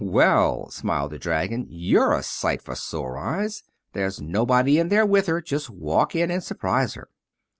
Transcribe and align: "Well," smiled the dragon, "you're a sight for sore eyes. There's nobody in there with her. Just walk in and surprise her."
"Well," 0.03 0.71
smiled 0.71 1.11
the 1.11 1.19
dragon, 1.19 1.67
"you're 1.69 2.11
a 2.11 2.23
sight 2.23 2.63
for 2.63 2.73
sore 2.73 3.19
eyes. 3.19 3.61
There's 3.93 4.19
nobody 4.19 4.79
in 4.79 4.87
there 4.89 5.05
with 5.05 5.27
her. 5.27 5.41
Just 5.43 5.69
walk 5.69 6.15
in 6.15 6.31
and 6.31 6.43
surprise 6.43 6.95
her." 6.95 7.07